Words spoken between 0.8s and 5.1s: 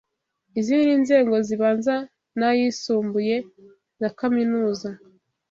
ni inzego zibanza na y’isumbuye na kaminuza